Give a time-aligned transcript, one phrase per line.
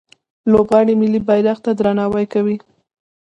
[0.51, 2.57] لوبغاړي ملي بیرغ ته درناوی کوي.